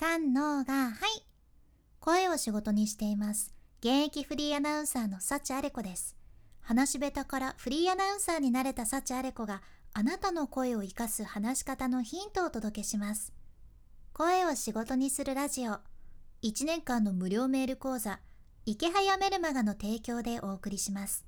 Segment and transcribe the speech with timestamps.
[0.00, 1.24] 三のがはい。
[1.98, 3.52] 声を仕事にしています。
[3.80, 6.14] 現役フリーアナウンサーの幸あれ子です。
[6.60, 9.60] 話し下手からフリーアナウンサーになれた幸あれ子が
[9.94, 13.32] あなたの声を生かす話し方のヒントをお届けします。
[14.12, 15.80] 声を仕事にするラジオ。
[16.44, 18.20] 1年間の無料メール講座。
[18.66, 21.24] 池早メルマガの提供でお送りします。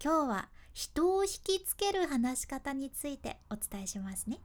[0.00, 4.38] 今日は人を引きつける話し方についてお伝えしますね。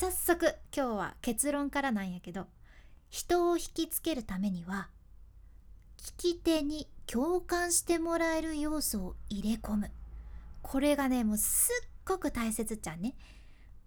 [0.00, 2.46] 早速今日は結論からなんやけど
[3.10, 4.90] 人を引きつけるためには
[6.00, 9.90] 聞き手に共感してもらえる要素を入れ込む。
[10.62, 13.16] これがねもうすっごく大切じゃんね。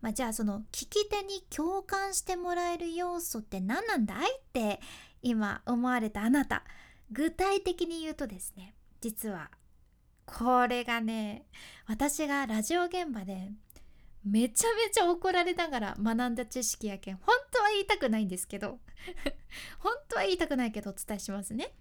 [0.02, 4.38] まあ、じゃあその聞き手に共感してもらえる要素って何なんだい？
[4.38, 4.82] って
[5.22, 6.66] 今思われたあなた。
[7.14, 9.50] 具体的に言うとですね実は
[10.26, 11.46] これがね
[11.88, 13.54] 私がラジオ現場で
[14.24, 18.80] めちゃめちゃ怒られながら学んだ知識やけん本当は言いたくないんですけど
[19.80, 21.74] 本当は言いたくないけどお伝えしますね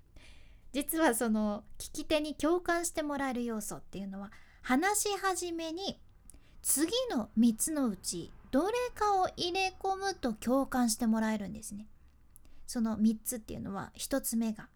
[0.72, 6.00] 実はその聞き手に共感してもらえる要素っていうのは話し始めに
[6.62, 11.86] 次の3つのうちどれかを入れ込むと共感してもらえるんですね。
[12.66, 14.68] その3つっていうのは1つ目が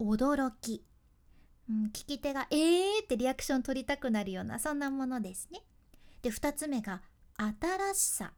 [0.00, 0.84] 驚き、
[1.68, 5.62] うん、聞き手が「えー!」ってリアクション取りたくなるようなそんなものですね。
[6.22, 7.02] で2つ目が
[7.36, 8.32] 新しさ、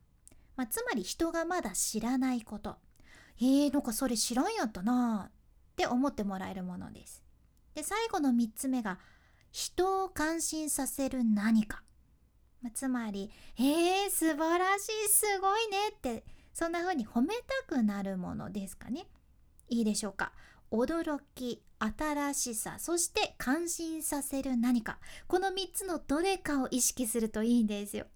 [0.57, 2.77] まあ、つまり人がまだ知らないこと。
[3.39, 5.33] えー、なんかそれ知らんやったなっ
[5.77, 7.23] て思ってもらえるものです。
[7.75, 8.99] で最後の3つ目が
[9.51, 11.83] 人を感心させる何か。
[12.63, 16.25] まつまり、えー、素晴らしい、すごいねって、
[16.55, 19.07] そんな風に褒めたくなるものですかね。
[19.69, 20.33] いいでしょうか。
[20.75, 24.99] 驚き、新しさ、そして感心させる何か。
[25.29, 28.07] この3つのどれかを意識するといいんですよ。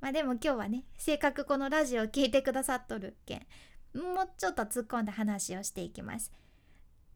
[0.00, 3.46] まあでも今日はね、せっかくこのラジオを聴いてくださっとるけん、
[3.94, 6.32] もうちょっと突っ込んだ話をしていきます。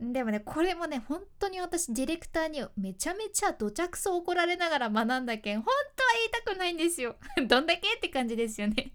[0.00, 8.92] でもねこれもね本当に私ディレクターにめちゃめちゃどちゃくそ怒られながら学んだけん本当は言いたくないんですよ どんだけって感じですよね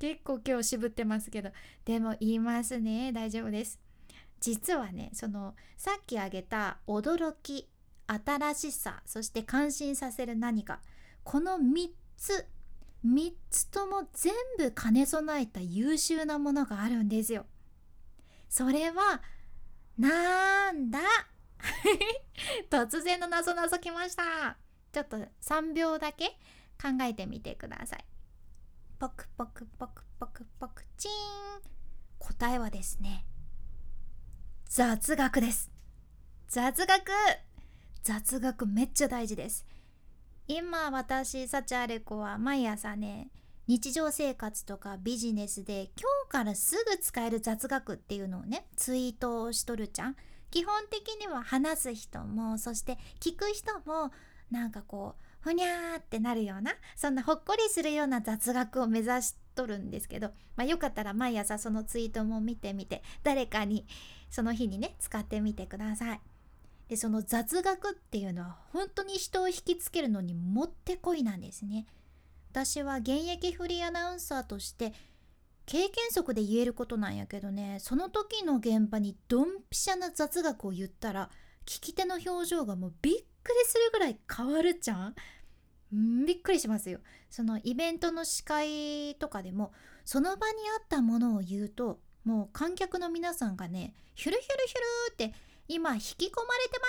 [0.00, 1.50] 結構今日渋ってますけど
[1.84, 3.78] でも言いますね大丈夫です
[4.40, 7.68] 実はねそのさっき挙げた驚き
[8.06, 10.80] 新しさそして感心させる何か
[11.24, 12.46] この3つ
[13.04, 17.46] 3つとも全部兼ね備えた優秀なものがあるんですよ。
[18.48, 19.22] それは
[19.96, 21.00] なんだ？
[22.70, 24.56] 突然の謎謎きました。
[24.92, 26.28] ちょっと3秒だけ
[26.80, 28.04] 考えてみてください。
[28.98, 31.12] ポクポクポクポクポクチン。
[32.18, 33.24] 答えはですね
[34.70, 35.70] 雑学です。
[36.46, 37.10] 雑学。
[38.02, 39.64] 雑学めっちゃ大事です。
[40.46, 43.30] 今私サチアレコは毎朝ね
[43.66, 50.16] 日常生活とかビジネスで今日からすぐ使える雑学っていうのをねツイートをしとるじゃん。
[50.50, 54.12] 基本的には話す人もそして聞く人も
[54.50, 63.86] なんかこうふにゃーってなるようなそんなほっこりするような雑学を目指しとるんですけど、まあ、よかったら毎朝そのツイートも見てみて誰かに
[64.30, 66.20] その日にね使ってみてください。
[66.88, 71.86] でその雑学っていうのは本当に人を引きつけるのにもってこいなんですね。
[72.50, 74.94] 私は現役フリーアナウンサーとして
[75.66, 81.30] 経験則で言えることなんやけどねその時の現場にドンピシャな雑学を言ったら
[81.68, 85.14] 聞き手の表情がもうびっくりするぐらい変わるじゃん。
[85.94, 87.00] んびっくりしますよ。
[87.28, 89.72] そのイベントの司会とかでも
[90.06, 95.34] その場にあったものを言うともう観客の皆さんがねヒュルヒュルヒュルって
[95.68, 96.86] 今引き込まれてま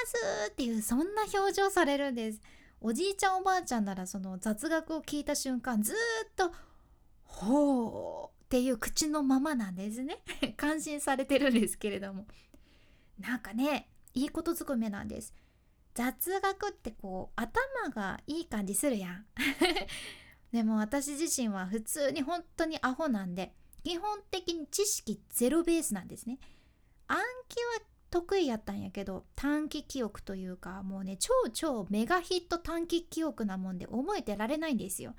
[0.48, 2.42] すっていうそんな表情されるんです。
[2.80, 5.96] おじいちゃんおばあちゃんならその雑学を聞いた瞬間ずっ
[6.38, 6.54] と
[7.26, 10.20] 「ほう」っていう口のままなんですね。
[10.56, 12.26] 感心されてるんですけれども。
[13.20, 13.90] なんかね
[14.20, 15.34] いいことずくめなんです。
[15.94, 19.26] 雑学ってこう頭がいい感じするやん。
[20.52, 23.54] でも私自身は普通に本当にアホなんで
[23.84, 26.38] 基本的に知識ゼロベースなんですね。
[27.08, 27.18] 暗
[27.48, 35.16] 記は得意やったんやけど短期記憶というかもうね超超メガヒット短期記憶なもんで覚えてられないんですよ。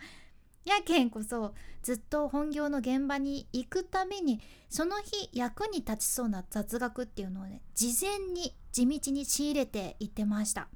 [0.65, 10.69] やけんこそずっと本業の現場に行くためにその日役に立ちそうな雑学っていうのをね事前に地道に仕入れていってました。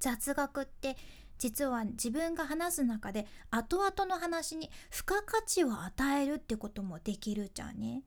[0.00, 0.96] 雑学って
[1.38, 8.02] 実は自分が話す中で後々の話に付加価値を与えるってこともできるじゃんね。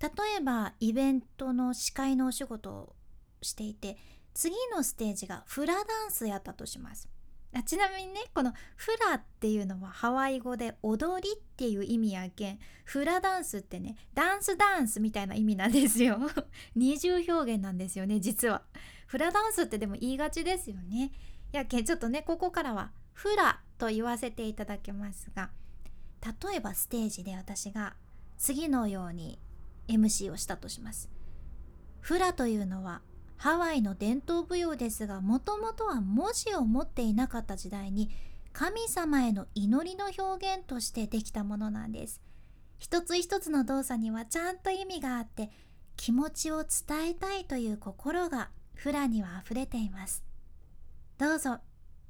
[0.00, 0.08] 例
[0.38, 2.96] えばイベントの司会のお仕事を
[3.42, 3.96] していて
[4.34, 7.08] 次のステージがフラダンスやったとします。
[7.56, 16.18] あちなみにねこのフラっていうのはハワイ語で踊りっていう意味やけんフラダンスってねダンスダンスみたいな意味なんですよ。
[16.74, 18.62] 二重表現なんですよね実は。
[19.06, 21.12] フラダンスってでも言いがちですよね。
[21.52, 25.50] やけんちょっとねここからはフラと言わせていただきますが
[26.42, 27.94] 例えばステージで私が
[28.36, 29.38] 次のように
[29.86, 31.08] MC をしたとします。
[32.00, 33.00] フラというのは
[33.36, 38.10] ハワイの伝統舞踊ですがもともとは文字を持っていなかった時代に
[38.52, 42.20] 神様への祈りの表現としてできたものなんです。
[42.78, 45.50] 一つ一つの動作にはちゃんと意味があって
[45.96, 50.24] 気持ちを伝えたいという心がフラには溢れています。
[51.18, 51.58] どうぞ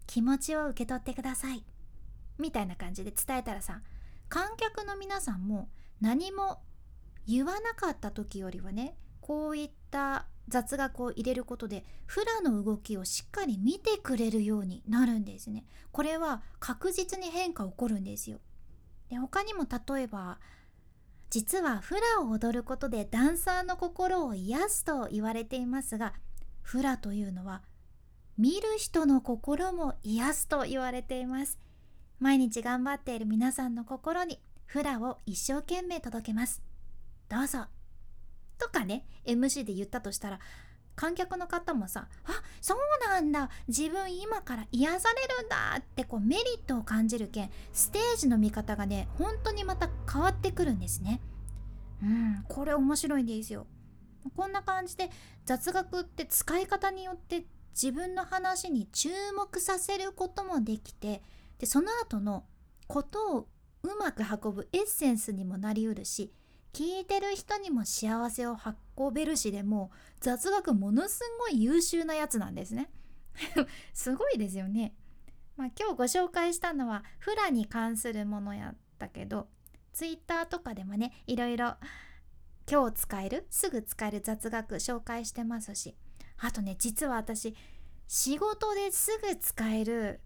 [0.06, 1.64] 気持ちを受け取ってください。
[2.38, 3.80] みたいな感じで伝えたらさ
[4.28, 5.68] 観客の皆さんも
[6.00, 6.60] 何も
[7.26, 15.64] 言わなかった時よりはねこういった雑学を入れることでフラの動きをしっかり見てくれるようになるんですね。
[15.92, 18.40] これは確実に変化起こるんですよ。
[19.08, 20.38] で他にも例えば
[21.30, 26.14] 実はフラを踊ることでダンサーの心を癒すと言われていますが
[26.62, 27.62] フラというのは
[28.36, 31.58] 見る人の心も癒すと言われています。
[32.18, 36.62] 毎日頑張っている皆さんの心にフラを一生懸命届けます。
[37.28, 37.83] どうぞ。
[38.58, 40.38] とかね MC で言ったとしたら
[40.96, 42.78] 観客の方もさあそう
[43.08, 43.50] なんだ。
[43.66, 51.20] 自分今から癒されるんだってこうメリットを感じるけんステージの見方がね本当にまた変わってくるんですね。
[52.02, 53.66] うんこれ面白いんですよ。
[54.36, 55.10] こんな感じで
[55.44, 61.22] 雑学って使い方によって自分の話に注目させることもできて
[61.58, 62.44] でその後の
[62.86, 63.48] ことを
[63.82, 66.32] うまく運ぶエッセンスにもなりうるし
[66.74, 68.56] 聞いてる人にも幸せを
[68.98, 72.90] 運べるしでも雑学ものすごい優秀なやつなんですね
[73.94, 74.92] すごいですよね、
[75.56, 79.48] まあ、今日ご紹介したのはフラに関するものやったけど
[79.92, 81.76] ツイッターとかでもねいろいろ
[82.68, 85.94] 今日使えるすぐ使える雑学紹介してますし
[86.38, 87.54] あとね実は私
[88.08, 90.20] 仕事ですぐ使える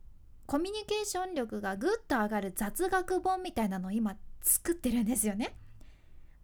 [0.47, 5.55] コミュニケーション力がぐっと上がる雑学本みたいなのを今作ってるんですよね。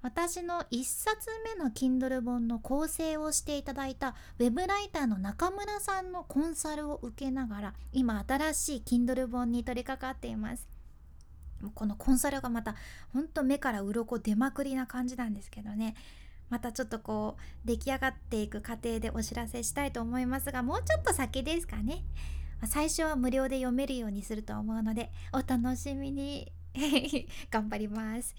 [0.05, 10.69] 私の1冊目の Kindle 本の構成をしていただいたウェブライターの中村さんのコンサルを受けながら今新しい Kindle 本に取り掛かっています。
[11.75, 12.75] このコンサルがまた
[13.15, 15.95] ほんと目から鱗出まくりな感じなんですけどね。
[16.51, 22.05] またちょっとこう出来上がっていく過程でお知らせしたいと思いますがもうちょっと先ですかね。
[22.67, 26.53] 最初は無料で読めるようにすると思うのでお楽しみに。
[27.51, 28.35] 頑張ります。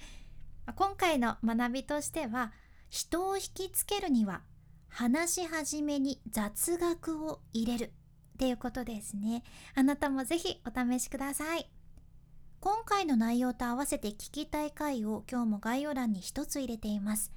[0.74, 2.52] 今回の学びとしては
[2.90, 4.42] 人を引きつけるには
[4.88, 7.92] 話し始めに雑学を入れる
[8.36, 9.44] っていうことですね。
[9.76, 11.70] あなたもぜひお試しください。
[12.60, 17.32] 今回の内容と合わせて聞きたい回を今日も概要欄に一つ入れています。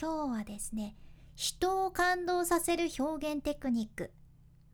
[0.00, 0.96] 今日はですね
[1.34, 4.10] 人を感動させる表現テクニック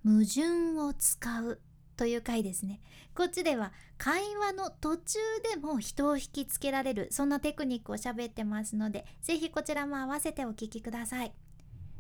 [0.05, 1.61] 矛盾を使う
[1.97, 2.81] という回ですね。
[3.15, 5.19] こっちでは会話の途中
[5.53, 11.33] でも人を引きつけられるそんなテクニックを喋ってますのでぜひこちらも合わせてお聞きください。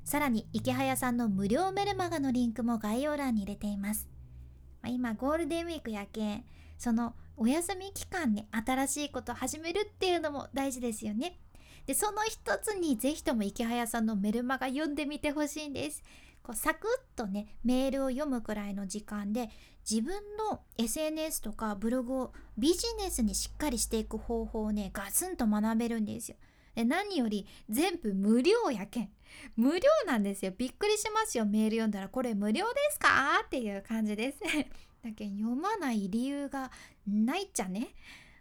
[0.04, 4.08] さらに池早さんの無料メルマガのリンクも概要欄に入れています、
[4.84, 6.44] 今ゴールデンウィークやけん
[6.76, 11.38] そのお休み期間に新しいことを始めるっていうのも大事ですよね。
[11.86, 16.02] でその一つにぜひとも池早さんのメルマガ読んでみてほしいんです。
[16.42, 19.50] こうサクッとねメールを読むくらいの時間で
[19.88, 20.14] 自分
[20.50, 26.36] の SNS とかブログをビジネスにしっかりしていく方法をねガツンと学べるんですよ。
[26.74, 29.10] で何より全部無料やけん。
[29.56, 30.52] 無料なんですよ。
[30.56, 31.44] びっくりしますよ。
[31.46, 33.42] メール読んだらこれ無料ですか？
[33.44, 34.38] っていう感じです
[35.02, 36.70] だけど読まない理由が
[37.06, 37.88] ないっちゃね。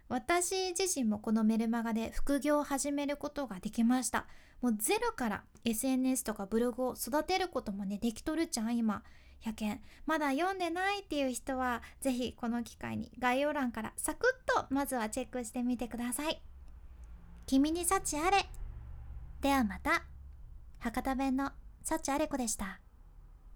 [0.08, 4.26] 私自身もこのメルマガで副業を始めることができました。
[4.60, 9.02] もうゼロから SNS とかブログを育てることもねできとるじゃん今。
[9.44, 16.40] 100円まだ読んでないっていう人は是非この機会に概要欄からサクッとまずはチェックしてみてください。
[17.46, 18.46] 君に幸あれ。
[19.40, 20.04] ではまた。
[20.78, 21.50] 博多弁の
[21.82, 22.81] 幸あれ子でした。